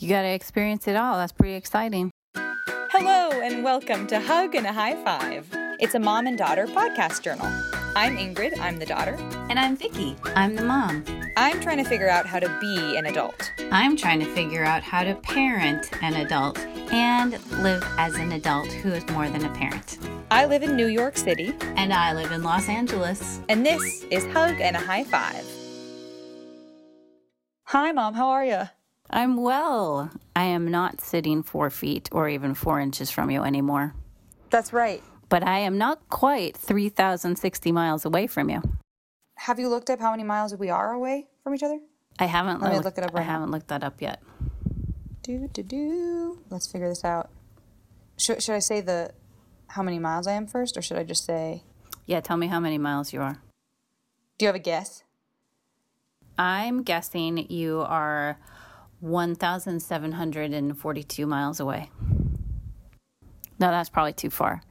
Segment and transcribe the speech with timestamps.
[0.00, 1.18] You got to experience it all.
[1.18, 2.10] That's pretty exciting.
[2.34, 5.46] Hello, and welcome to Hug and a High Five.
[5.78, 7.46] It's a mom and daughter podcast journal.
[7.94, 9.16] I'm Ingrid, I'm the daughter.
[9.50, 10.16] And I'm Vicky.
[10.34, 11.04] I'm the mom.
[11.36, 13.52] I'm trying to figure out how to be an adult.
[13.70, 16.58] I'm trying to figure out how to parent an adult
[16.90, 17.32] and
[17.62, 19.98] live as an adult who is more than a parent.
[20.30, 21.52] I live in New York City.
[21.76, 23.40] And I live in Los Angeles.
[23.50, 25.44] And this is Hug and a High Five.
[27.64, 28.62] Hi, Mom, how are you?
[29.10, 30.10] I'm well.
[30.36, 33.94] I am not sitting four feet or even four inches from you anymore.
[34.50, 35.02] That's right.
[35.28, 38.62] But I am not quite 3,060 miles away from you.
[39.36, 41.78] Have you looked up how many miles we are away from each other?
[42.18, 42.60] I haven't.
[42.60, 43.32] Let me looked- look it up right I now.
[43.32, 44.20] haven't looked that up yet.
[45.22, 46.38] Do do do.
[46.50, 47.30] Let's figure this out.
[48.18, 49.12] Should should I say the
[49.68, 51.62] how many miles I am first, or should I just say?
[52.06, 53.38] Yeah, tell me how many miles you are.
[54.38, 55.04] Do you have a guess?
[56.38, 58.38] I'm guessing you are
[59.00, 61.90] 1,742 miles away.
[63.58, 64.62] No, that's probably too far.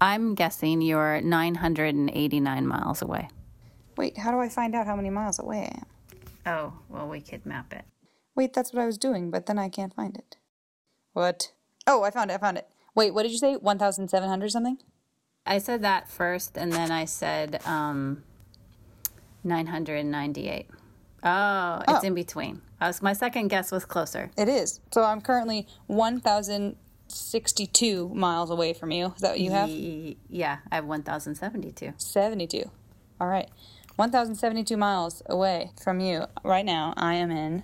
[0.00, 3.28] I'm guessing you're 989 miles away.
[3.96, 5.86] Wait, how do I find out how many miles away I am?
[6.46, 7.84] Oh, well, we could map it.
[8.34, 10.36] Wait, that's what I was doing, but then I can't find it.
[11.12, 11.52] What?
[11.86, 12.34] Oh, I found it.
[12.34, 12.68] I found it.
[12.94, 13.54] Wait, what did you say?
[13.54, 14.78] One thousand seven hundred something?
[15.46, 18.24] I said that first, and then I said um,
[19.44, 20.70] 998.
[21.24, 22.06] Oh, it's Oh.
[22.06, 22.60] in between.
[22.80, 24.30] I was, my second guess was closer.
[24.36, 24.80] It is.
[24.92, 26.76] So I'm currently one thousand
[27.08, 29.06] sixty-two miles away from you.
[29.16, 29.68] Is that what you have?
[30.28, 31.94] Yeah, I have 1,072.
[31.96, 32.70] 72.
[33.20, 33.48] All right.
[33.96, 36.24] 1,072 miles away from you.
[36.42, 37.62] Right now, I am in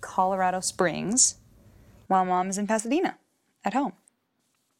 [0.00, 1.36] Colorado Springs
[2.06, 3.18] while mom is in Pasadena
[3.64, 3.92] at home.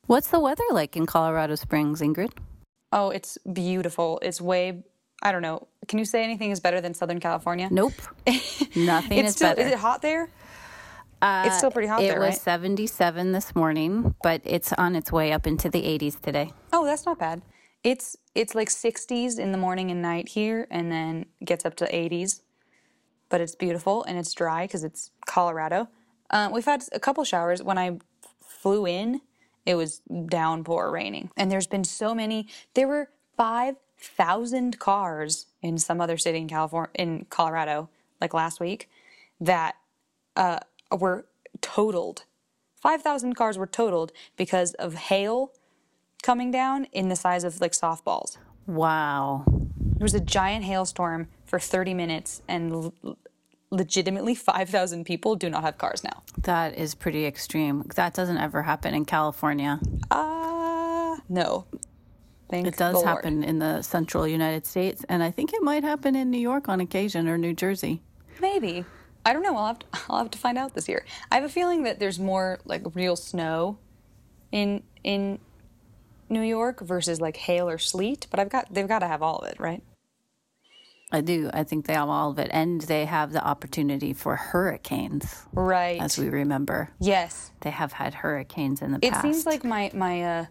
[0.06, 2.32] What's the weather like in Colorado Springs, Ingrid?
[2.92, 4.18] Oh, it's beautiful.
[4.22, 4.82] It's way,
[5.22, 5.68] I don't know.
[5.88, 7.68] Can you say anything is better than Southern California?
[7.70, 7.92] Nope.
[8.76, 9.60] Nothing It's is still, better.
[9.62, 10.30] is it hot there?
[11.22, 12.38] it's still pretty hot it there, It was right?
[12.40, 16.52] 77 this morning, but it's on its way up into the 80s today.
[16.72, 17.42] Oh, that's not bad.
[17.84, 21.86] It's it's like 60s in the morning and night here, and then gets up to
[21.86, 22.42] 80s.
[23.28, 25.88] But it's beautiful and it's dry because it's Colorado.
[26.30, 27.62] Uh, we've had a couple showers.
[27.62, 27.98] When I
[28.42, 29.20] flew in,
[29.66, 32.48] it was downpour raining, and there's been so many.
[32.74, 37.88] There were five thousand cars in some other city in California, in Colorado,
[38.20, 38.88] like last week,
[39.40, 39.76] that
[40.36, 40.60] uh,
[40.96, 41.26] were
[41.60, 42.24] totaled.
[42.76, 45.52] Five thousand cars were totaled because of hail
[46.22, 48.38] coming down in the size of like softballs.
[48.66, 49.44] Wow.
[49.46, 53.16] There was a giant hailstorm for 30 minutes, and l-
[53.70, 56.22] legitimately 5,000 people do not have cars now.
[56.38, 57.84] That is pretty extreme.
[57.96, 59.80] That doesn't ever happen in California.
[60.10, 61.66] Ah, no.
[62.50, 63.06] Thank It does Lord.
[63.06, 66.68] happen in the central United States, and I think it might happen in New York
[66.68, 68.02] on occasion or New Jersey.
[68.40, 68.84] Maybe.
[69.24, 69.56] I don't know.
[69.56, 71.04] I'll have, to, I'll have to find out this year.
[71.30, 73.78] I have a feeling that there's more like real snow
[74.50, 75.38] in in
[76.28, 79.38] New York versus like hail or sleet, but I've got they've got to have all
[79.38, 79.82] of it, right?
[81.12, 81.50] I do.
[81.52, 86.00] I think they have all of it, and they have the opportunity for hurricanes, Right.
[86.00, 86.90] as we remember.
[87.00, 87.50] yes.
[87.62, 89.24] They have had hurricanes in the It past.
[89.24, 90.44] It seems like my my uh,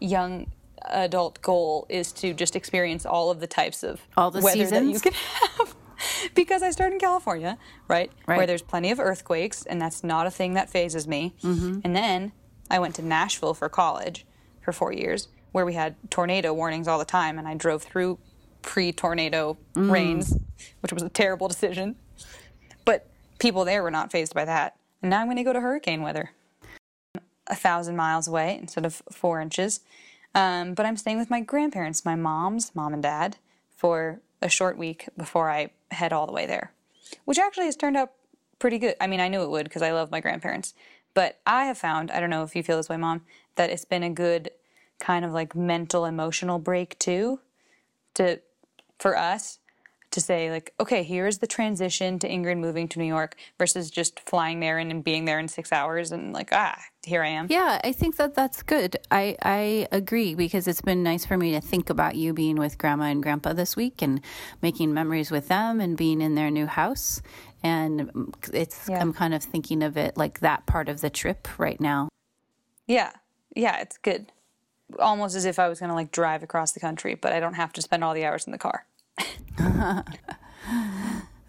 [0.00, 0.46] young
[0.82, 4.84] adult goal is to just experience all of the types of All the weather that
[4.84, 5.74] you can have.
[6.34, 10.30] because I started in California, right, where there's plenty of earthquakes, and that's not a
[10.30, 11.34] thing that fazes me.
[11.42, 11.80] Mm-hmm.
[11.84, 12.32] And then
[12.70, 14.26] I went to Nashville for college
[14.60, 18.18] for four years, where we had tornado warnings all the time, and I drove through
[18.62, 19.90] pre-tornado Mm.
[19.90, 20.36] rains,
[20.80, 21.96] which was a terrible decision.
[22.84, 23.06] But
[23.38, 24.76] people there were not fazed by that.
[25.02, 26.30] And now I'm going to go to hurricane weather
[27.46, 29.80] a thousand miles away instead of four inches.
[30.36, 33.38] Um, but I'm staying with my grandparents, my mom's mom and dad,
[33.74, 36.72] for a short week before I head all the way there,
[37.24, 38.12] which actually has turned out
[38.58, 38.96] pretty good.
[39.00, 40.74] I mean, I knew it would because I love my grandparents.
[41.14, 43.22] But I have found, I don't know if you feel this way, mom,
[43.54, 44.50] that it's been a good
[44.98, 47.40] kind of like mental, emotional break too,
[48.14, 48.40] to
[48.98, 49.58] for us
[50.16, 54.18] to say like, okay, here's the transition to Ingrid moving to New York versus just
[54.20, 56.74] flying there and, and being there in six hours and like, ah,
[57.04, 57.48] here I am.
[57.50, 58.96] Yeah, I think that that's good.
[59.10, 62.78] I, I agree because it's been nice for me to think about you being with
[62.78, 64.22] grandma and grandpa this week and
[64.62, 67.20] making memories with them and being in their new house.
[67.62, 68.98] And it's Yeah.
[68.98, 72.08] I'm kind of thinking of it like that part of the trip right now.
[72.86, 73.12] Yeah.
[73.54, 74.32] Yeah, it's good.
[74.98, 77.54] Almost as if I was going to like drive across the country, but I don't
[77.54, 78.86] have to spend all the hours in the car.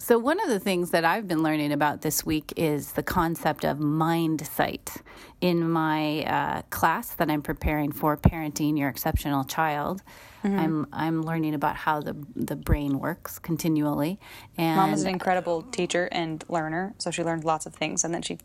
[0.08, 3.66] So, one of the things that I've been learning about this week is the concept
[3.66, 5.02] of mind sight.
[5.42, 10.02] In my uh, class that I'm preparing for Parenting Your Exceptional Child,
[10.46, 14.18] I'm, I'm learning about how the, the brain works continually.
[14.58, 18.14] And Mom is an incredible teacher and learner, so she learned lots of things and
[18.14, 18.38] then she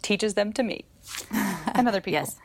[0.00, 0.86] teaches them to me
[1.74, 2.20] and other people.
[2.20, 2.38] Yes.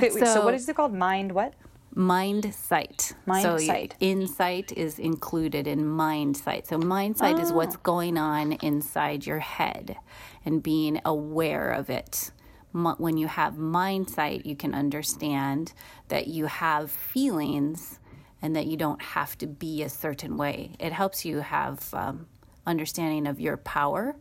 [0.00, 0.94] Wait, wait, so, So- what is it called?
[0.94, 1.52] Mind what?
[1.98, 3.14] Mind sight.
[3.24, 3.94] Mind so sight.
[4.00, 6.66] Insight is included in mind sight.
[6.66, 7.54] So mind sight is Oh.
[7.54, 9.96] what's going on inside your head
[10.44, 12.32] and being aware of it.
[12.72, 15.72] When you have mind sight, you can understand
[16.08, 17.98] that you have feelings
[18.42, 20.72] and that you don't have to be a certain way.
[20.78, 22.26] It helps you have um,
[22.66, 24.16] understanding of your power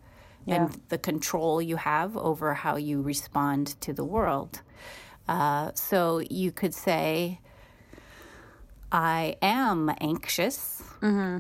[0.46, 0.56] Yeah.
[0.64, 4.62] and the control you have over how you respond to the world.
[5.28, 7.42] Uh, so you could say,
[8.92, 11.40] I am anxious mm-hmm.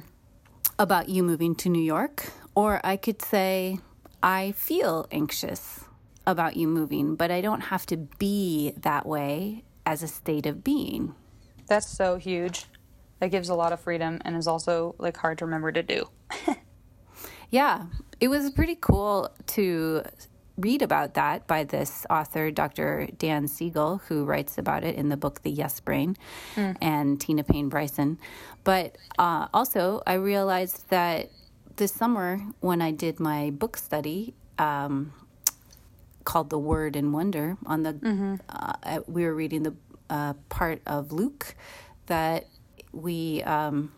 [0.77, 3.80] about you moving to New York, or I could say,
[4.21, 5.86] I feel anxious
[6.27, 10.63] about you moving, but I don't have to be that way as a state of
[10.63, 11.13] being.
[11.68, 12.65] That's so huge.
[13.19, 16.09] That gives a lot of freedom and is also like hard to remember to do.
[17.50, 17.86] Yeah,
[18.19, 20.03] it was pretty cool to
[20.57, 23.07] read about that by this author, Dr.
[23.18, 26.16] Dan Siegel, who writes about it in the book The Yes Brain,
[26.81, 28.18] and Tina Payne Bryson.
[28.63, 31.30] But uh, also, I realized that
[31.75, 35.12] this summer when I did my book study, um,
[36.24, 39.75] called The Word and Wonder, on the uh, we were reading the
[40.10, 41.56] uh, part of Luke
[42.08, 42.46] that
[42.94, 43.92] we um,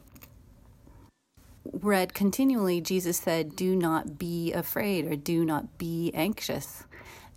[1.87, 6.83] read continually, Jesus said, Do not be afraid or do not be anxious.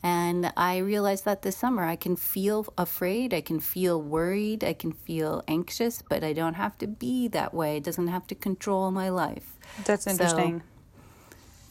[0.02, 4.72] And I realized that this summer I can feel afraid, I can feel worried, I
[4.72, 7.76] can feel anxious, but I don't have to be that way.
[7.76, 9.58] It doesn't have to control my life.
[9.84, 10.62] That's So- interesting.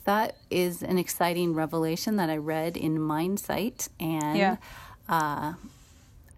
[0.06, 3.90] That is an exciting revelation that I read in Mindsight.
[4.00, 4.58] And Yeah.
[5.08, 5.54] uh,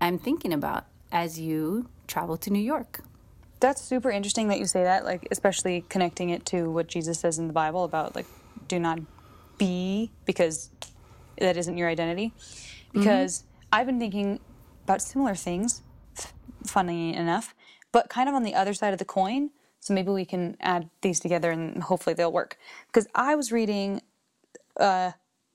[0.02, 3.02] I'm thinking about as you travel to New York.
[3.62, 7.40] That's super interesting that you say that, like especially connecting it to what Jesus says
[7.40, 8.26] in the Bible about like
[8.68, 9.00] do not
[9.58, 10.72] be because
[11.40, 12.34] that isn't your identity.
[12.92, 14.40] Because I've been thinking
[14.84, 15.82] about similar things,
[16.66, 17.56] funny enough,
[17.92, 19.52] but kind of on the other side of the coin.
[19.80, 22.58] So maybe we can add these together and hopefully they'll work.
[22.88, 24.02] Because I was reading
[24.80, 25.12] uh,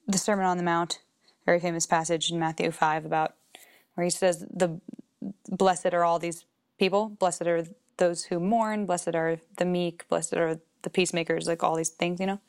[0.06, 1.00] the Sermon on the Mount,
[1.44, 3.34] very famous passage in Matthew 5 about
[3.94, 4.80] where he says the
[5.48, 6.44] blessed are all these
[6.78, 7.64] people blessed are
[7.98, 12.20] those who mourn blessed are the meek blessed are the peacemakers like all these things
[12.20, 12.40] you know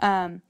[0.00, 0.42] um,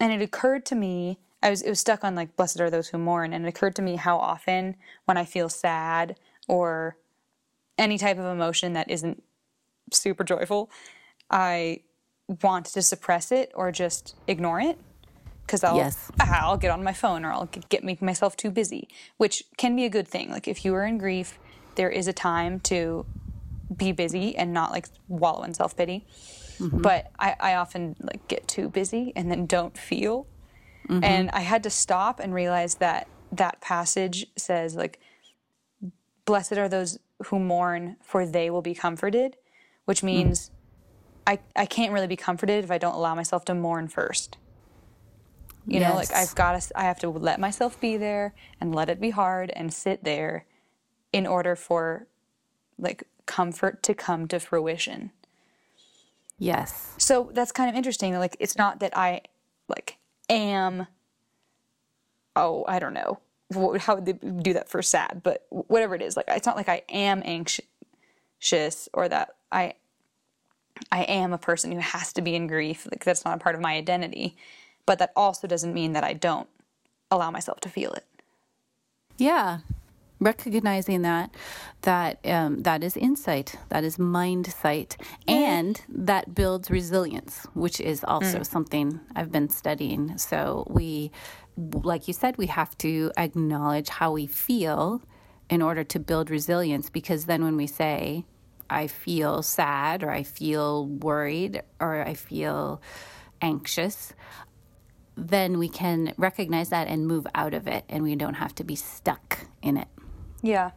[0.00, 2.88] and it occurred to me i was it was stuck on like blessed are those
[2.88, 6.16] who mourn and it occurred to me how often when i feel sad
[6.48, 6.96] or
[7.78, 9.22] any type of emotion that isn't
[9.92, 10.70] super joyful
[11.30, 11.80] i
[12.42, 14.78] want to suppress it or just ignore it
[15.46, 16.10] because I'll Yes.
[16.20, 19.76] ah, I'll get on my phone or I'll get make myself too busy, which can
[19.76, 20.30] be a good thing.
[20.30, 21.38] Like if you are in grief,
[21.74, 23.04] there is a time to
[23.76, 26.06] be busy and not like wallow in self pity.
[26.58, 26.82] Mm-hmm.
[26.82, 30.26] But I, I often like get too busy and then don't feel.
[30.88, 31.02] Mm-hmm.
[31.04, 35.00] And I had to stop and realize that that passage says like,
[36.24, 39.36] "Blessed are those who mourn, for they will be comforted,"
[39.86, 40.06] which hmm.
[40.06, 40.50] means
[41.26, 44.36] I I can't really be comforted if I don't allow myself to mourn first.
[45.66, 48.90] You know, like I've got to, I have to let myself be there and let
[48.90, 50.44] it be hard and sit there
[51.10, 52.06] in order for
[52.78, 55.10] like comfort to come to fruition.
[56.38, 56.94] Yes.
[56.98, 58.14] So that's kind of interesting.
[58.18, 59.22] Like, it's not that I
[59.68, 59.98] like
[60.28, 60.86] am,
[62.36, 63.20] oh, I don't know
[63.78, 66.68] how would they do that for sad, but whatever it is, like, it's not like
[66.68, 69.74] I am anxious or that I,
[70.90, 72.86] I am a person who has to be in grief.
[72.90, 74.36] Like, that's not a part of my identity.
[74.86, 76.48] But that also doesn't mean that I don't
[77.10, 78.04] allow myself to feel it.
[79.16, 79.60] Yeah.
[80.20, 81.34] Recognizing that
[81.82, 88.04] that um, that is insight, that is mind sight, and that builds resilience, which is
[88.04, 90.16] also something I've been studying.
[90.16, 91.10] So we,
[91.56, 95.02] like you said, we have to acknowledge how we feel
[95.50, 96.88] in order to build resilience.
[96.90, 98.24] Because then when we say,
[98.70, 102.80] "I feel sad," or "I feel worried," or "I feel
[103.42, 104.14] anxious,"
[105.16, 108.64] then we can recognize that and move out of it and we don't have to
[108.64, 109.88] be stuck in it
[110.44, 110.70] Yeah.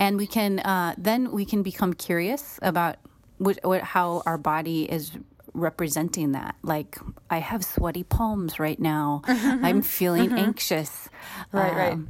[0.00, 2.96] and we can uh, then we can become curious about
[3.38, 5.12] what, what, how our body is
[5.54, 6.98] representing that like
[7.30, 11.08] i have sweaty palms right now i'm feeling anxious
[11.52, 11.92] Right, right.
[11.94, 12.08] Um,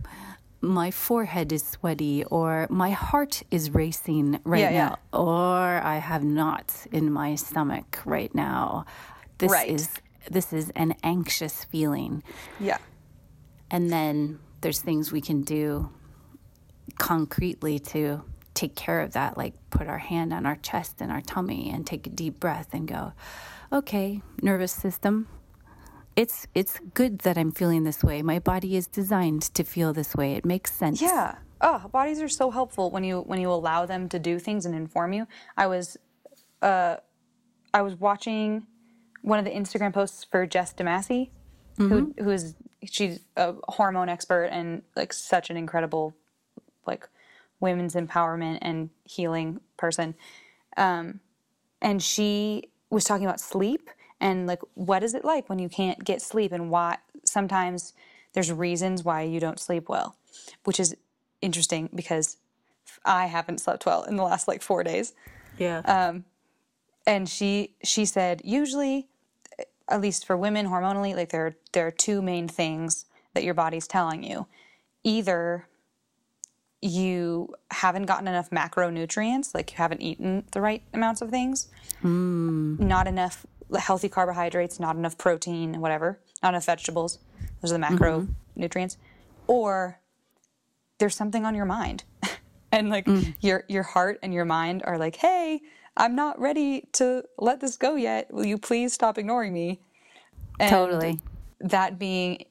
[0.61, 4.89] my forehead is sweaty or my heart is racing right Yeah, yeah.
[4.89, 8.85] now or i have knots in my stomach right now
[9.39, 9.71] this Right.
[9.71, 9.89] is
[10.31, 12.23] this is an anxious feeling
[12.61, 12.79] Yeah.
[13.71, 15.91] and then there's things we can do
[16.99, 18.23] concretely to
[18.55, 21.87] take care of that, like put our hand on our chest and our tummy and
[21.87, 23.13] take a deep breath and go,
[23.73, 25.29] okay, nervous system,
[26.17, 28.23] it's it's good that I'm feeling this way.
[28.23, 30.33] My body is designed to feel this way.
[30.35, 31.01] It makes sense.
[31.01, 31.37] Yeah.
[31.61, 34.75] Oh, bodies are so helpful when you when you allow them to do things and
[34.75, 35.29] inform you.
[35.57, 35.97] I was
[36.61, 36.97] uh
[37.73, 38.67] I was watching
[39.23, 41.31] one of the Instagram posts for Jess DeMasi,
[41.77, 46.15] who who is she's a hormone expert and like such an incredible
[46.87, 47.09] like
[47.61, 50.15] women's empowerment and healing person.
[50.77, 51.21] Um,
[51.81, 56.05] and she was talking about sleep and like what is it like when you can't
[56.05, 57.93] get sleep and why sometimes
[58.33, 60.17] there's reasons why you don't sleep well,
[60.65, 60.97] which is
[61.41, 62.37] interesting because
[63.05, 65.15] I haven't slept well in the last like four days.
[65.59, 65.81] Yeah.
[65.81, 66.25] Um,
[67.07, 69.09] and she she said usually,
[69.89, 73.87] at least for women hormonally, like there there are two main things that your body's
[73.87, 74.47] telling you.
[75.05, 75.67] Either
[76.81, 81.69] you haven't gotten enough macronutrients, like you haven't eaten the right amounts of things,
[82.01, 82.77] hmm.
[82.79, 83.45] not enough
[83.79, 87.19] healthy carbohydrates, not enough protein, whatever, not enough vegetables.
[87.61, 88.63] Those are the mm-hmm.
[88.63, 88.97] macronutrients.
[89.47, 90.01] Or
[90.99, 92.05] there's something on your mind.
[92.73, 93.35] and like mm.
[93.41, 95.63] your your heart and your mind are like, "Hey,
[95.99, 98.33] I'm not ready to let this go yet.
[98.33, 99.81] Will you please stop ignoring me?"
[100.59, 101.21] And totally.
[101.61, 102.45] That being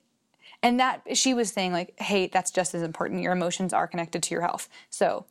[0.61, 3.21] and that she was saying like, "Hey, that's just as important.
[3.21, 5.25] Your emotions are connected to your health." So,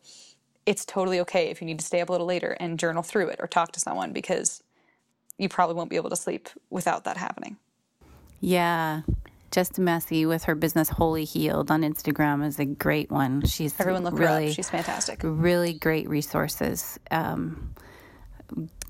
[0.67, 3.29] it's totally okay if you need to stay up a little later and journal through
[3.29, 4.63] it or talk to someone because
[5.39, 7.57] you probably won't be able to sleep without that happening.
[8.41, 9.03] Yeah.
[9.53, 13.47] Just Messy with her business Holy Healed on Instagram is a great one.
[13.47, 14.53] She's Everyone look really.
[14.53, 15.21] She's fantastic.
[15.23, 16.99] really great resources.
[17.11, 17.75] Um,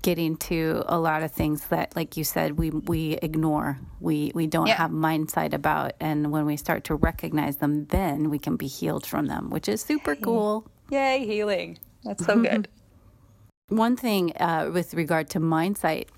[0.01, 3.79] getting to a lot of things that, like you said, we we ignore.
[3.99, 4.75] We we don't Yeah.
[4.75, 9.05] have mindsight about, and when we start to recognize them, then we can be healed
[9.05, 10.65] from them, which is super cool.
[10.91, 11.77] Yay, healing.
[12.03, 12.67] That's so good.
[13.69, 16.09] One thing uh, with regard to mindsight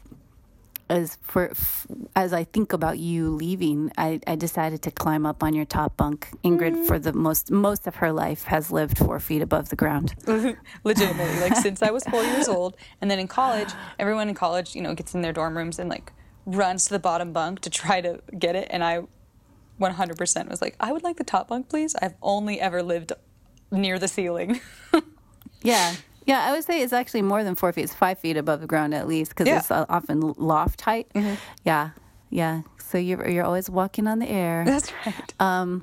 [0.89, 5.43] is for f- as I think about you leaving, I, I decided to climb up
[5.43, 6.29] on your top bunk.
[6.43, 10.15] Ingrid, for the most most of her life, has lived four feet above the ground.
[10.83, 14.75] legitimately like since i was four years old and then in college everyone in college
[14.75, 16.11] you know gets in their dorm rooms and like
[16.45, 19.01] runs to the bottom bunk to try to get it and i
[19.79, 23.11] 100% was like i would like the top bunk please i've only ever lived
[23.71, 24.59] near the ceiling
[25.61, 25.95] Yeah.
[26.29, 27.83] Yeah, I would say it's actually more than four feet.
[27.85, 29.59] It's five feet above the ground at least because Yeah.
[29.59, 31.07] it's uh, often loft height.
[31.63, 31.89] Yeah,
[32.29, 32.61] yeah.
[32.89, 34.63] So you're you're always walking on the air.
[34.65, 35.81] that's right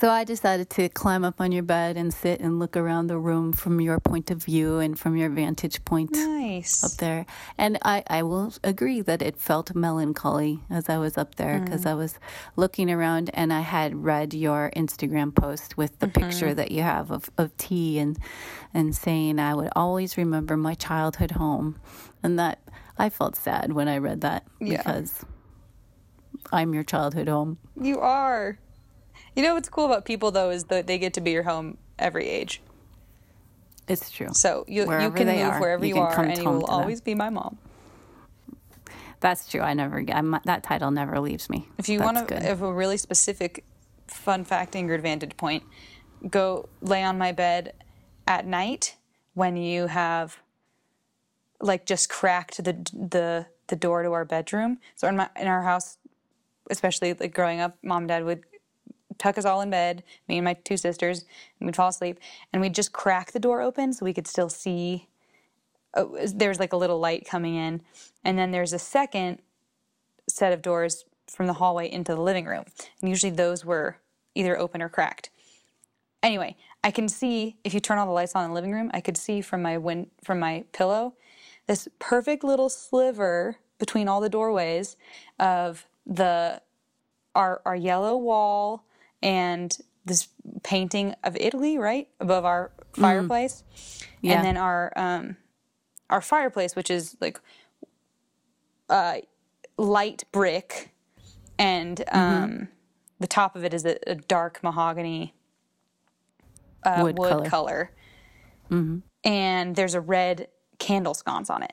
[0.00, 3.18] So I decided to climb up on your bed and sit and look around the
[3.18, 6.10] room from your point of view and from your vantage point
[6.46, 7.26] nice up there.
[7.58, 11.84] And I, I will agree that it felt melancholy as I was up there because
[11.84, 11.90] mm.
[11.90, 12.18] I was
[12.56, 16.20] looking around and I had read your Instagram post with the mm-hmm.
[16.20, 18.18] picture that you have of, of tea and
[18.74, 21.78] and saying I would always remember my childhood home.
[22.22, 22.60] And that
[22.98, 24.78] I felt sad when I read that Yeah.
[24.78, 25.24] because
[26.52, 27.58] I'm your childhood home.
[27.80, 28.58] you are
[29.34, 31.76] you know what's cool about people though is that they get to be your home
[31.98, 32.60] every age
[33.88, 34.28] It's true.
[34.32, 36.74] so you, you can move are, wherever you you, are and you will to them.
[36.74, 37.58] always be my mom
[39.20, 39.60] That's true.
[39.60, 41.68] I never I'm, that title never leaves me.
[41.78, 43.64] If you want to have a really specific
[44.06, 45.64] fun fact Ingrid vantage point,
[46.28, 47.72] go lay on my bed
[48.26, 48.96] at night
[49.34, 50.38] when you have
[51.60, 54.78] like just cracked the the the door to our bedroom.
[54.94, 55.98] So in my in our house,
[56.70, 58.44] especially like growing up, mom and dad would
[59.18, 61.24] tuck us all in bed, me and my two sisters,
[61.58, 62.18] and we'd fall asleep,
[62.52, 65.08] and we'd just crack the door open so we could still see.
[65.94, 67.80] Uh, there's like a little light coming in,
[68.24, 69.40] and then there's a second
[70.28, 72.64] set of doors from the hallway into the living room.
[73.00, 73.98] And usually those were
[74.34, 75.30] either open or cracked.
[76.22, 78.90] Anyway, I can see if you turn all the lights on in the living room,
[78.94, 81.14] I could see from my win- from my pillow
[81.66, 84.96] this perfect little sliver between all the doorways
[85.38, 86.62] of the
[87.34, 88.84] our our yellow wall
[89.26, 90.28] and this
[90.62, 93.64] painting of Italy right above our fireplace.
[94.22, 94.34] Yeah.
[94.36, 95.36] And then our um
[96.08, 97.40] our fireplace which is like
[98.88, 99.16] uh
[99.78, 100.92] light brick
[101.58, 102.68] and um
[103.20, 105.34] the top of it is a, a dark mahogany
[106.84, 107.50] uh, Wood wood, color.
[107.50, 107.90] color,
[109.24, 111.72] and there's a red candle sconce on it.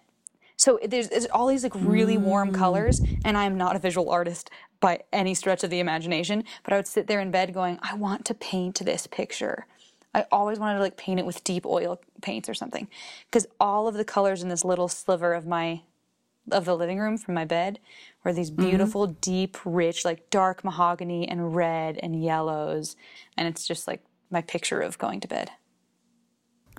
[0.63, 3.19] So there's, there's all these like really warm colors, mm.
[3.25, 6.45] and I'm not a visual artist by any stretch of the imagination.
[6.63, 9.67] But I would sit there in bed going, I want to paint this picture.
[10.13, 12.87] I always wanted to like paint it with deep oil paints or something,
[13.29, 15.81] because all of the colors in this little sliver of my
[16.49, 17.79] of the living room from my bed
[18.23, 18.69] were these mm-hmm.
[18.69, 22.95] beautiful, deep, rich, like dark mahogany and red and yellows,
[23.35, 24.01] and it's just like
[24.31, 25.51] my picture of going to bed.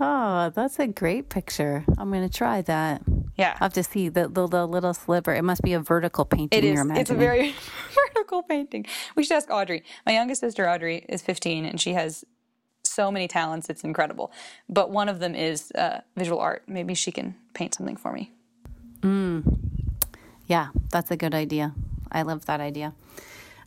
[0.00, 1.84] Oh, that's a great picture.
[1.98, 3.02] I'm going to try that.
[3.36, 3.52] Yeah.
[3.54, 5.34] I'll have to see the, the, the little sliver.
[5.34, 6.64] It must be a vertical painting.
[6.64, 7.54] It you're It's a very
[8.14, 8.86] vertical painting.
[9.16, 9.82] We should ask Audrey.
[10.06, 12.24] My youngest sister, Audrey, is 15, and she has
[12.84, 13.68] so many talents.
[13.68, 14.30] It's incredible.
[14.68, 16.62] But one of them is uh, visual art.
[16.68, 18.32] Maybe she can paint something for me.
[20.46, 21.74] Yeah, that's a good idea.
[22.12, 22.94] I love that idea.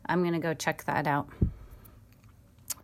[0.07, 1.27] I'm gonna go check that out.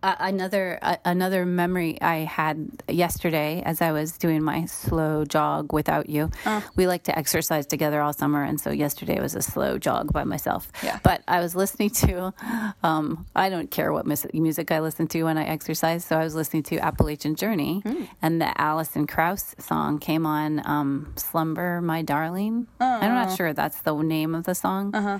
[0.03, 5.71] Uh, another uh, another memory I had yesterday as I was doing my slow jog
[5.71, 6.29] without you.
[6.75, 10.25] We like to exercise together all summer, and so yesterday was a slow jog by
[10.25, 10.69] myself.
[10.83, 10.99] Yeah.
[11.03, 12.33] But I was listening to,
[12.83, 16.23] um, I don't care what mus- music I listen to when I exercise, so I
[16.25, 17.81] was listening to Appalachian Journey,
[18.21, 23.79] and the Alison Krauss song came on, um, "Slumber, My Darling." I'm not sure that's
[23.83, 25.19] the name of the song, Uh-huh.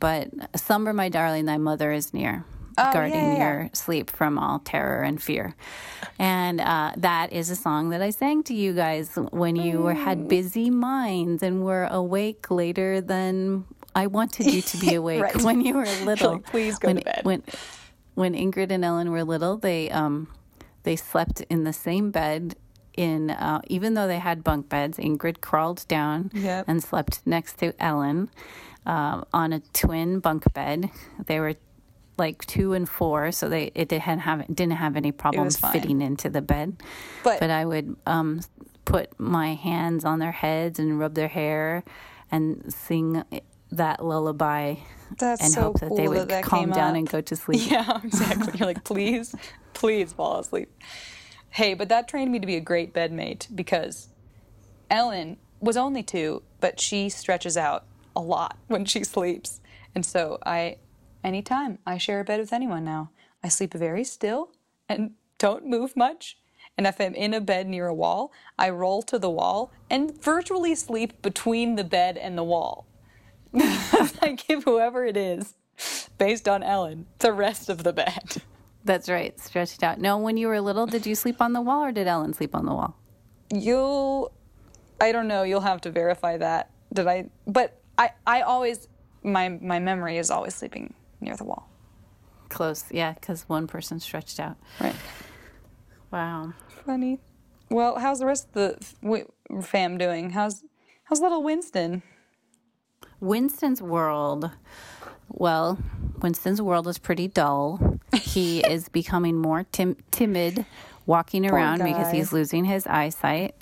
[0.00, 2.44] but "Slumber, My Darling, Thy Mother is near."
[2.76, 3.52] Guarding yeah, yeah.
[3.60, 5.54] your sleep from all terror and fear.
[6.18, 9.94] And uh, that is a song that I sang to you guys when you were,
[9.94, 13.64] had busy minds and were awake later than
[13.94, 15.42] I wanted you to be awake Right.
[15.42, 16.32] when you were little.
[16.34, 17.42] Like, "Please go when, to bed." When,
[18.14, 20.28] when Ingrid and Ellen were little, they um,
[20.82, 22.56] they slept in the same bed.
[22.94, 26.66] In uh, even though they had bunk beds, Ingrid crawled down Yep.
[26.68, 28.28] and slept next to Ellen
[28.84, 30.90] um, on a twin bunk bed.
[31.24, 31.54] They were
[32.18, 36.28] like two and four, so they it didn't have didn't have any problems fitting into
[36.28, 36.76] the bed.
[37.24, 38.40] But- but I would um,
[38.84, 41.84] put my hands on their heads and rub their hair
[42.30, 43.24] and sing
[43.70, 44.74] that lullaby
[45.18, 46.96] That's and so hope that cool they would that calm down up.
[46.96, 47.70] and go to sleep.
[47.70, 48.58] Yeah, exactly.
[48.58, 49.34] You're like, please,
[49.72, 50.70] please fall asleep.
[51.50, 54.08] Hey, but that trained me to be a great bedmate because
[54.90, 57.84] Ellen was only two, but she stretches out
[58.16, 59.60] a lot when she sleeps.
[59.94, 60.76] And so I,
[61.24, 63.10] anytime I share a bed with anyone now,
[63.42, 64.50] I sleep very still
[64.88, 66.38] and don't move much.
[66.76, 70.20] And if I'm in a bed near a wall, I roll to the wall and
[70.22, 72.86] virtually sleep between the bed and the wall.
[73.54, 75.54] I give whoever it is,
[76.16, 78.42] based on Ellen, the rest of the bed.
[78.84, 80.00] That's right, stretched out.
[80.00, 82.54] No, when you were little, did you sleep on the wall or did Ellen sleep
[82.54, 82.96] on the wall?
[83.52, 84.32] You'll,
[85.00, 85.42] I don't know.
[85.42, 86.70] You'll have to verify that.
[86.92, 87.26] Did I?
[87.46, 88.88] But I, I always,
[89.22, 91.68] my my memory is always sleeping near the wall.
[92.48, 94.56] Close, yeah, because one person stretched out.
[94.80, 94.94] Right.
[96.10, 96.52] Wow.
[96.84, 97.20] Funny.
[97.70, 100.30] Well, how's the rest of the fam doing?
[100.30, 100.62] How's
[101.04, 102.02] how's little Winston?
[103.20, 104.50] Winston's world.
[105.28, 105.78] Well,
[106.20, 107.98] Winston's world is pretty dull.
[108.20, 110.66] He is becoming more tim- timid
[111.06, 113.54] walking around because he's losing his eyesight.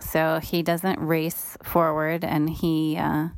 [0.00, 3.28] So he doesn't race forward and he uh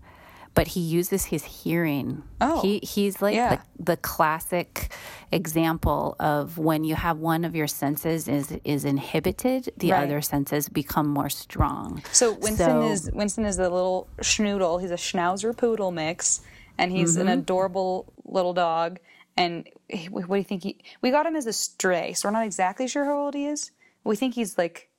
[0.54, 2.22] but he uses his hearing.
[2.40, 3.60] Oh, he he's like yeah.
[3.78, 4.92] the, the classic
[5.32, 10.04] example of when you have one of your senses is is inhibited, the Right.
[10.04, 12.02] other senses become more strong.
[12.12, 14.80] So Winston So- is Winston is a little schnoodle.
[14.80, 16.40] He's a schnauzer poodle mix,
[16.78, 17.40] and he's an mm-hmm.
[17.40, 18.98] adorable little dog.
[19.36, 20.64] And he- what do you think?
[20.64, 23.46] He we got him as a stray, so we're not exactly sure how old he
[23.46, 23.70] is.
[24.04, 24.90] We think he's like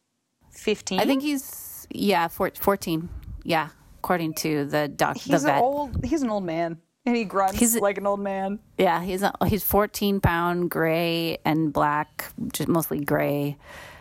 [0.52, 1.00] fifteen.
[1.00, 3.10] I think he's yeah, four, 14.
[3.44, 3.70] Yeah,
[4.02, 5.62] according to the doc, the he's an vet.
[5.62, 6.04] old.
[6.04, 8.60] He's an old man, and he grunts He's- like an old man.
[8.78, 13.58] yeah, he's a, he's 14 pound gray and black, just mostly gray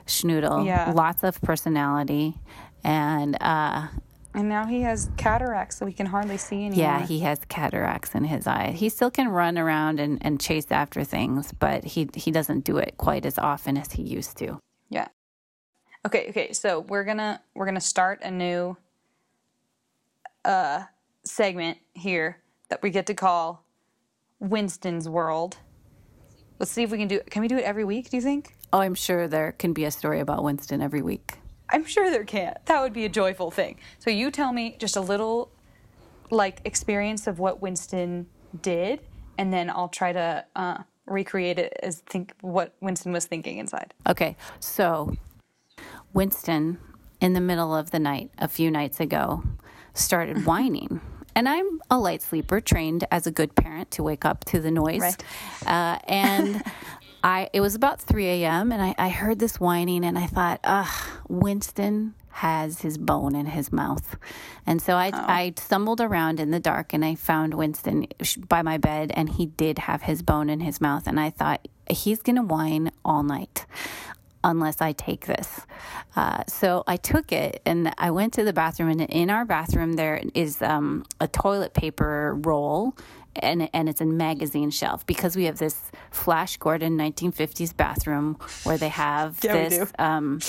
[0.07, 0.65] schnoodle.
[0.65, 0.93] Yeah.
[0.95, 2.35] lots of personality,
[2.83, 3.89] and uh,
[4.35, 6.79] And now he has cataracts, so he can hardly see anymore.
[6.79, 8.71] yeah, he has cataracts in his eye.
[8.71, 12.79] He still can run around and, and chase after things, but he he doesn't do
[12.79, 14.59] it quite as often as he used to.
[14.89, 15.09] Yeah.
[16.07, 16.53] Okay, okay.
[16.55, 18.77] So we're gonna we're gonna start a new
[20.45, 20.85] uh
[21.25, 23.65] segment here that we get to call
[24.39, 25.59] Winston's World.
[26.59, 28.23] Let's see if we can do it can we do it every week, do you
[28.23, 28.57] think?
[28.73, 31.39] Oh, I'm sure there can be a story about Winston every week.
[31.69, 32.55] I'm sure there can.
[32.67, 33.77] That would be a joyful thing.
[33.99, 35.51] So you tell me just a little
[36.31, 38.27] like experience of what Winston
[38.63, 39.01] did,
[39.39, 43.95] and then I'll try to uh, recreate it as think what Winston was thinking inside.
[44.09, 45.15] Okay, so
[46.13, 46.79] Winston,
[47.21, 49.43] in the middle of the night, a few nights ago,
[49.95, 51.01] started whining.
[51.35, 54.71] And I'm a light sleeper, trained as a good parent to wake up to the
[54.71, 55.01] noise.
[55.01, 55.25] Right.
[55.65, 56.63] Uh, and
[57.25, 58.73] I, it was about 3 a.m.
[58.73, 60.89] and I, I heard this whining, and I thought, ugh,
[61.29, 64.17] Winston has his bone in his mouth.
[64.67, 68.07] And so I, I stumbled around in the dark and I found Winston
[68.49, 71.07] by my bed, and he did have his bone in his mouth.
[71.07, 73.67] And I thought, he's going to whine all night
[74.43, 75.61] unless I take this.
[76.17, 78.91] Uh, so I took it and I went to the bathroom.
[78.91, 82.97] And in our bathroom, there is um, a toilet paper roll.
[83.37, 88.77] And, and it's a magazine shelf because we have this Flash Gordon 1950s bathroom where
[88.77, 90.41] they have Yeah, this um,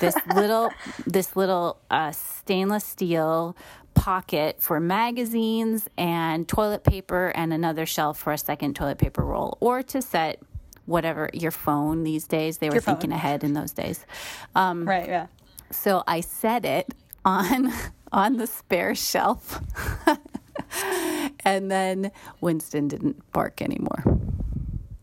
[0.00, 0.72] this little
[1.06, 3.56] this little uh, stainless steel
[3.94, 9.56] pocket for magazines and toilet paper and another shelf for a second toilet paper roll
[9.60, 10.40] or to set
[10.86, 12.94] whatever your phone these days they were Your phone.
[12.96, 14.06] thinking ahead in those days
[14.54, 15.26] um, Right, yeah.
[15.70, 16.94] so i set it
[17.24, 17.72] on
[18.12, 19.60] on the spare shelf
[21.44, 24.02] and then winston didn't bark anymore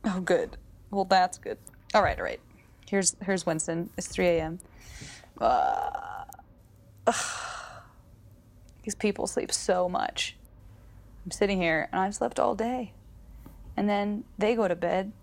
[0.06, 0.58] Oh, good.
[0.92, 1.58] Well, that's good.
[1.94, 2.42] All right, all right.
[2.90, 3.90] Here's here's Winston.
[3.98, 4.60] It's 3 a.m.
[5.40, 6.26] Uh,
[8.84, 10.36] these people sleep so much.
[11.26, 12.92] I'm sitting here and I've slept all day.
[13.78, 15.14] And then they go to bed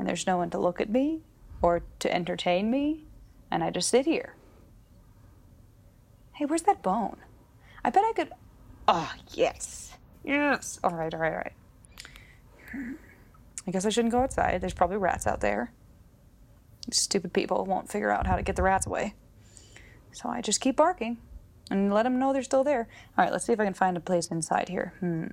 [0.00, 1.20] and there's no one to look at me
[1.60, 3.04] or to entertain me.
[3.50, 4.34] And I just sit here.
[6.32, 7.18] Hey, where's that bone?
[7.84, 8.32] I bet I could.
[8.88, 9.98] Oh, yes.
[10.24, 10.80] Yes.
[10.82, 12.96] All right, all right, all right.
[13.66, 14.62] I guess I shouldn't go outside.
[14.62, 15.70] There's probably rats out there.
[16.90, 19.12] Stupid people won't figure out how to get the rats away.
[20.12, 21.18] So I just keep barking
[21.70, 22.88] and let them know they're still there.
[23.18, 24.94] All right, let's see if I can find a place inside here.
[25.00, 25.26] Hmm.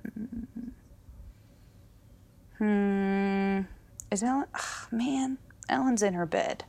[2.58, 3.77] Hmm.
[4.10, 4.46] Is Ellen?
[4.54, 6.64] Oh, man, Ellen's in her bed.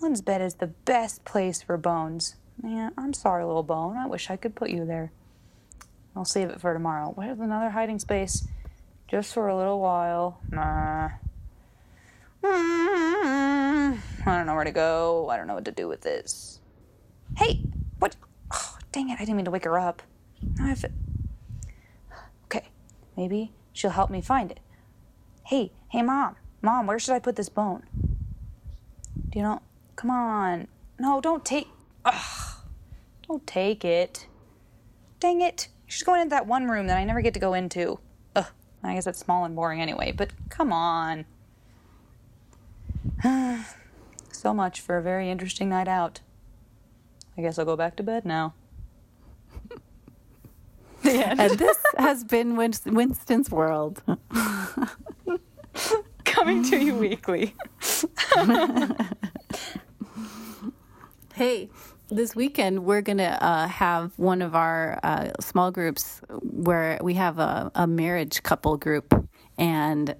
[0.00, 2.36] Ellen's bed is the best place for bones.
[2.62, 3.96] Man, I'm sorry, little bone.
[3.96, 5.12] I wish I could put you there.
[6.16, 7.12] I'll save it for tomorrow.
[7.14, 8.46] Where's another hiding space?
[9.08, 10.40] Just for a little while.
[10.50, 11.10] Nah.
[12.42, 15.28] Mm, I don't know where to go.
[15.30, 16.60] I don't know what to do with this.
[17.36, 17.62] Hey,
[17.98, 18.16] what?
[18.52, 19.14] Oh, dang it!
[19.14, 20.02] I didn't mean to wake her up.
[20.60, 20.84] I have.
[22.44, 22.68] Okay,
[23.16, 24.60] maybe she'll help me find it.
[25.46, 27.82] Hey, hey, mom, mom, where should I put this bone?
[29.28, 29.60] Do you know?
[29.94, 30.68] Come on.
[30.98, 31.68] No, don't take.
[32.02, 32.56] Ugh,
[33.28, 34.26] don't take it.
[35.20, 35.68] Dang it!
[35.86, 37.98] She's going into that one room that I never get to go into.
[38.34, 38.46] Ugh,
[38.82, 40.12] I guess it's small and boring anyway.
[40.12, 41.26] But come on.
[44.32, 46.20] so much for a very interesting night out.
[47.36, 48.54] I guess I'll go back to bed now.
[51.14, 54.02] And this has been Win- winston's world.
[56.24, 57.54] Coming to you weekly.
[61.34, 61.68] Hey,
[62.08, 67.14] this weekend we're going to uh, have one of our uh, small groups where we
[67.14, 70.14] have a, a marriage couple group, and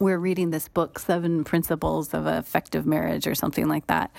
[0.00, 4.10] we're reading this book, Seven Principles of Effective Marriage, or something like that.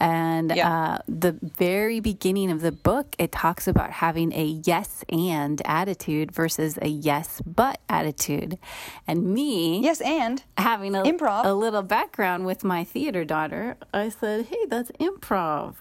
[0.00, 0.68] And Yeah.
[0.70, 6.32] uh, the very beginning of the book, it talks about having a yes and attitude
[6.32, 8.58] versus a yes but attitude.
[9.06, 11.44] And me, Yes, and having a, Improv.
[11.44, 15.74] a little background with my theater daughter, I said, hey, that's improv.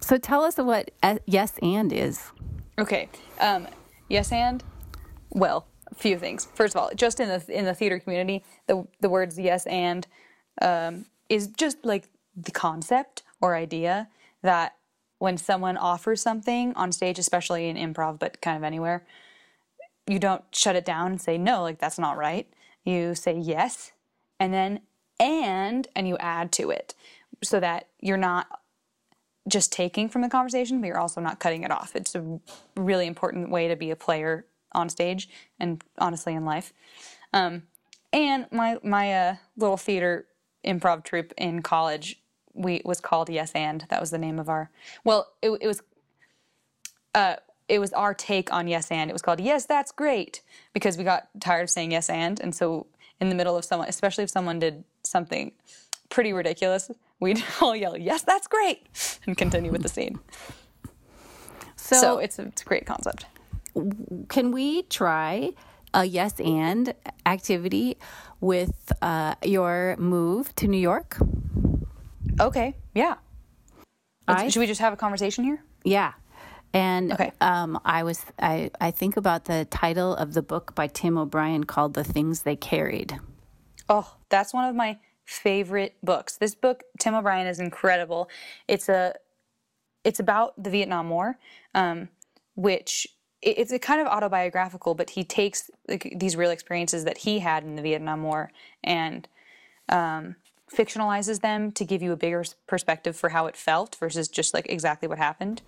[0.00, 2.32] So tell us what uh, yes and is.
[2.78, 3.08] Okay.
[3.40, 3.66] Um,
[4.08, 4.64] yes, and
[5.30, 6.46] well, few things.
[6.54, 10.06] First of all, just in the in the theater community, the the words yes and
[10.62, 14.08] um, is just like the concept or idea
[14.42, 14.76] that
[15.18, 19.06] when someone offers something on stage, especially in improv, but kind of anywhere,
[20.06, 22.46] you don't shut it down and say no, like that's not right.
[22.84, 23.92] You say yes,
[24.38, 24.80] and then
[25.18, 26.94] and and you add to it
[27.42, 28.46] so that you're not
[29.48, 31.94] just taking from the conversation, but you're also not cutting it off.
[31.94, 32.40] It's a
[32.76, 34.44] really important way to be a player
[34.76, 36.72] on stage and honestly in life.
[37.32, 37.64] Um,
[38.12, 40.26] and my my uh, little theater
[40.64, 42.20] improv troupe in college,
[42.54, 43.84] we was called Yes and.
[43.88, 44.70] That was the name of our.
[45.04, 45.82] Well, it, it was.
[47.14, 47.36] Uh,
[47.68, 49.10] it was our take on yes and.
[49.10, 52.54] It was called yes, that's great because we got tired of saying yes and, and
[52.54, 52.86] so
[53.20, 55.52] in the middle of someone, especially if someone did something
[56.10, 58.86] pretty ridiculous, we'd all yell yes, that's great,
[59.26, 60.18] and continue with the scene.
[61.76, 63.26] So, So it's a, it's a great concept.
[64.28, 65.50] Can we try
[65.94, 67.96] a yes and activity
[68.40, 71.16] with uh, your move to New York?
[72.40, 73.16] Okay, yeah.
[74.28, 75.62] I- should we just have a conversation here?
[75.84, 76.12] Yeah.
[76.74, 77.32] And Okay.
[77.40, 81.64] um, I was I, I think about the title of the book by Tim O'Brien
[81.64, 83.18] called The Things They Carried.
[83.88, 86.36] Oh, that's one of my favorite books.
[86.36, 88.28] This book, Tim O'Brien, is incredible.
[88.68, 89.14] It's a,
[90.04, 91.38] it's about the Vietnam War,
[91.74, 92.08] um,
[92.56, 93.06] which
[93.42, 97.64] it's a kind of autobiographical, but he takes like, these real experiences that he had
[97.64, 98.50] in the Vietnam War
[98.82, 99.28] and
[99.88, 100.36] um,
[100.74, 104.66] fictionalizes them to give you a bigger perspective for how it felt versus just like
[104.68, 105.62] exactly what happened.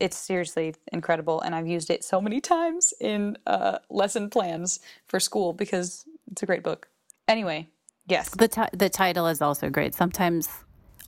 [0.00, 5.20] It's seriously incredible, and I've used it so many times in uh, lesson plans for
[5.20, 6.88] school because it's a great book.
[7.28, 7.68] Anyway,
[8.06, 9.94] yes, The ti- the title is also great.
[9.94, 10.48] Sometimes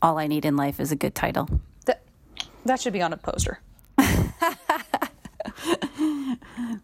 [0.02, 1.48] all I need in life is a good title.
[1.86, 2.02] that
[2.64, 3.60] that should be on a poster.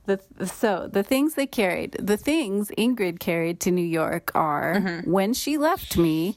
[0.04, 5.32] The, so the things they carried, the things Ingrid carried to New York are when
[5.32, 6.36] she left me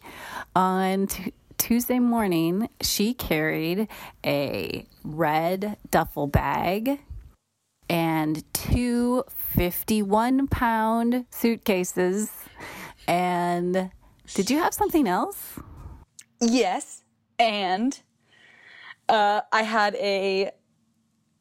[0.56, 3.88] on t- Tuesday morning, she carried
[4.24, 7.00] a red duffel bag
[7.90, 9.24] and two
[9.56, 12.32] 51 pound suitcases.
[13.08, 13.92] And
[14.34, 15.60] did you have something else?
[16.42, 17.04] Yes,
[17.40, 18.00] and
[19.08, 20.52] uh, I had a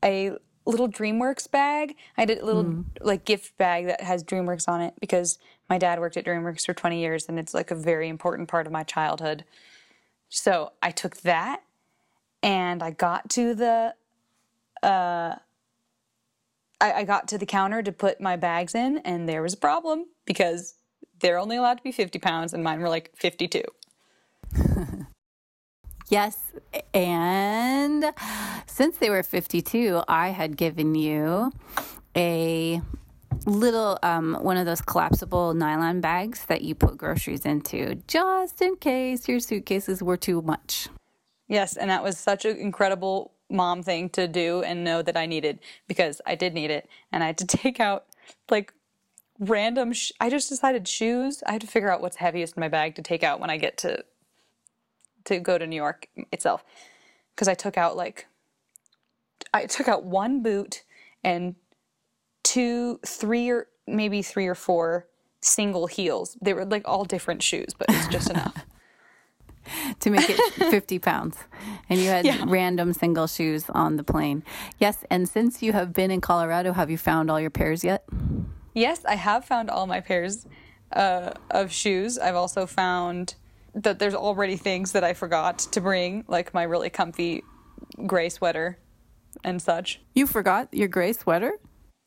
[0.04, 0.32] a
[0.66, 1.96] little DreamWorks bag.
[2.16, 6.00] I had a little like gift bag that has DreamWorks on it because my dad
[6.00, 8.82] worked at DreamWorks for 20 years and it's like a very important part of my
[8.82, 9.44] childhood.
[10.28, 11.62] So I took that
[12.42, 13.94] and I got to the
[14.82, 15.36] uh
[16.80, 19.58] I, I got to the counter to put my bags in and there was a
[19.58, 20.74] problem because
[21.20, 23.62] they're only allowed to be 50 pounds and mine were like 52.
[26.08, 26.38] Yes.
[26.92, 28.12] And
[28.66, 31.52] since they were 52, I had given you
[32.16, 32.80] a
[33.46, 38.76] little um, one of those collapsible nylon bags that you put groceries into just in
[38.76, 40.88] case your suitcases were too much.
[41.48, 45.26] Yes, and that was such an incredible mom thing to do and know that I
[45.26, 46.88] needed because I did need it.
[47.12, 48.06] And I had to take out
[48.50, 48.72] like
[49.38, 51.42] random, sh- I just decided shoes.
[51.46, 53.56] I had to figure out what's heaviest in my bag to take out when I
[53.56, 54.04] get to
[55.24, 56.64] to go to New York itself.
[57.34, 58.26] Because I took out like,
[59.52, 60.82] I took out one boot
[61.22, 61.54] and
[62.42, 65.06] two, three or maybe three or four
[65.40, 66.36] single heels.
[66.40, 68.64] They were like all different shoes, but it's just enough.
[70.00, 70.38] to make it
[70.70, 71.36] 50 pounds.
[71.88, 72.44] And you had Yeah.
[72.46, 74.42] random single shoes on the plane.
[74.78, 75.04] Yes.
[75.10, 78.04] And since you have been in Colorado, have you found all your pairs yet?
[78.74, 80.46] Yes, I have found all my pairs
[80.92, 82.18] uh, of shoes.
[82.18, 83.36] I've also found
[83.74, 87.42] that there's already things that I forgot to bring, like my really comfy
[88.06, 88.78] gray sweater
[89.42, 90.00] and such.
[90.14, 91.52] You forgot your gray sweater?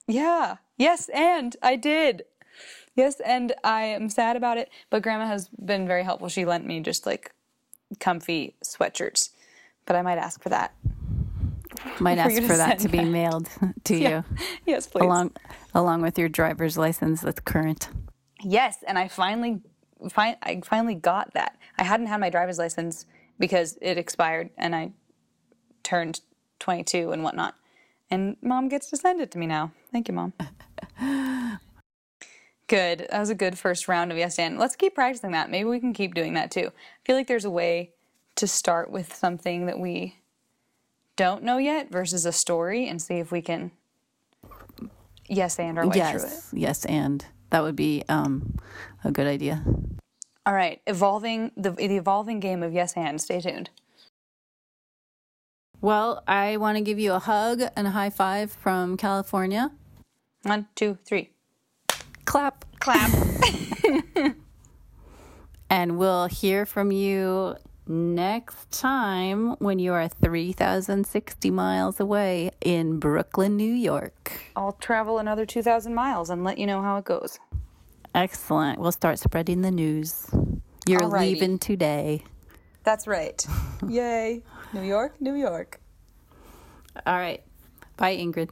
[0.08, 0.58] Yeah.
[0.78, 2.24] Yes, and I did.
[2.96, 6.30] Yes, and I am sad about it, but grandma has been very helpful.
[6.30, 7.32] She lent me just like
[8.00, 9.30] comfy sweatshirts,
[9.86, 10.74] but I might ask for that.
[12.00, 13.08] Might ask for that to be back.
[13.08, 13.50] mailed
[13.86, 14.10] to Yeah.
[14.10, 14.24] you
[14.66, 15.04] Yes, please.
[15.04, 15.32] along
[15.76, 17.90] along with your driver's license that's current.
[18.42, 19.62] Yes, and I finally,
[20.10, 21.58] fi- I finally got that.
[21.78, 23.06] I hadn't had my driver's license
[23.40, 24.92] because it expired, and I
[25.84, 26.22] turned
[26.60, 27.56] 22 and whatnot.
[28.10, 29.72] And mom gets to send it to me now.
[29.92, 30.34] Thank you, mom.
[32.68, 33.08] good.
[33.10, 34.58] That was a good first round of yes and.
[34.58, 35.50] Let's keep practicing that.
[35.50, 36.68] Maybe we can keep doing that too.
[36.68, 37.92] I feel like there's a way
[38.36, 40.16] to start with something that we
[41.16, 43.72] don't know yet versus a story and see if we can
[45.28, 46.14] yes and our way through it.
[46.14, 48.56] yes, yes, and that would be um,
[49.04, 49.64] a good idea.
[50.46, 53.20] All right, evolving the the evolving game of yes and.
[53.22, 53.70] Stay tuned.
[55.80, 59.72] Well, I want to give you a hug and a high five from California.
[60.44, 61.32] One, two, three.
[62.26, 62.66] Clap.
[62.80, 63.12] Clap.
[65.70, 67.56] And we'll hear from you
[67.88, 74.44] next time when you are 3,060 miles away in Brooklyn, New York.
[74.56, 77.40] I'll travel another two thousand miles and let you know how it goes.
[78.18, 78.80] Excellent.
[78.80, 80.26] We'll start spreading the news.
[80.88, 81.20] You're Alrighty.
[81.20, 82.24] leaving today.
[82.84, 83.46] That's right.
[83.88, 84.42] Yay,
[84.74, 85.80] New York, New York.
[87.06, 87.44] All right.
[87.96, 88.50] Bye, Ingrid.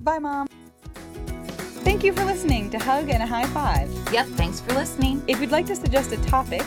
[0.00, 0.46] Bye, mom.
[1.82, 3.90] Thank you for listening to Hug and a High Five.
[4.12, 4.26] Yep.
[4.28, 5.20] Thanks for listening.
[5.26, 6.64] If you'd like to suggest a topic,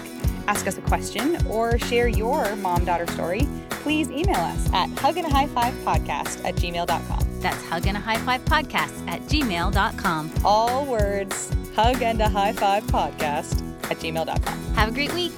[0.48, 6.44] ask us a question, or share your mom daughter story, please email us at hugandahighfivepodcast
[6.44, 7.40] at gmail.com.
[7.40, 10.34] That's Hug and a High Five Podcast at gmail.com.
[10.44, 13.62] All words, hug and a high five podcast
[13.92, 14.60] at gmail.com.
[14.76, 15.34] Have a great week.